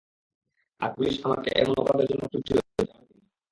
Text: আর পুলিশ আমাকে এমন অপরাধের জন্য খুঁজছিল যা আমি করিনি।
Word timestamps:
আর 0.81 0.89
পুলিশ 0.95 1.15
আমাকে 1.25 1.49
এমন 1.61 1.75
অপরাধের 1.81 2.09
জন্য 2.11 2.23
খুঁজছিল 2.31 2.57
যা 2.59 2.93
আমি 2.93 3.05
করিনি। 3.09 3.27